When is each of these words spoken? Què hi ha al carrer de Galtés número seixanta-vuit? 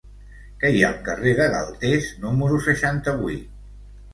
Què 0.61 0.69
hi 0.77 0.81
ha 0.85 0.87
al 0.87 1.03
carrer 1.09 1.35
de 1.41 1.47
Galtés 1.55 2.09
número 2.25 2.59
seixanta-vuit? 2.69 3.45